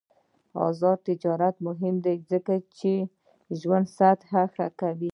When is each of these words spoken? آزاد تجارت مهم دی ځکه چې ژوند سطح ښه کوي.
آزاد 0.67 0.99
تجارت 1.09 1.55
مهم 1.67 1.95
دی 2.05 2.15
ځکه 2.31 2.53
چې 2.77 2.91
ژوند 3.59 3.85
سطح 3.97 4.29
ښه 4.53 4.67
کوي. 4.79 5.09